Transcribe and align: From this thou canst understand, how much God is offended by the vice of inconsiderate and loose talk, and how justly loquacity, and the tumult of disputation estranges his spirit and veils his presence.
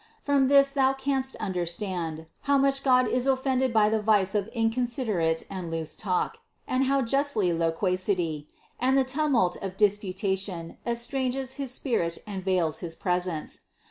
From 0.23 0.47
this 0.47 0.71
thou 0.71 0.93
canst 0.93 1.35
understand, 1.35 2.25
how 2.49 2.57
much 2.57 2.83
God 2.83 3.07
is 3.07 3.27
offended 3.27 3.71
by 3.71 3.87
the 3.87 4.01
vice 4.01 4.33
of 4.33 4.47
inconsiderate 4.47 5.45
and 5.47 5.69
loose 5.69 5.95
talk, 5.95 6.39
and 6.67 6.85
how 6.85 7.03
justly 7.03 7.53
loquacity, 7.53 8.47
and 8.79 8.97
the 8.97 9.03
tumult 9.03 9.57
of 9.61 9.77
disputation 9.77 10.77
estranges 10.87 11.57
his 11.57 11.71
spirit 11.71 12.17
and 12.25 12.43
veils 12.43 12.79
his 12.79 12.95
presence. 12.95 13.61